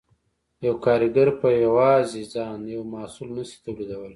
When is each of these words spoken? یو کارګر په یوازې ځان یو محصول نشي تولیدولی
یو 0.65 0.75
کارګر 0.85 1.27
په 1.39 1.47
یوازې 1.65 2.21
ځان 2.33 2.59
یو 2.73 2.81
محصول 2.93 3.29
نشي 3.37 3.57
تولیدولی 3.63 4.09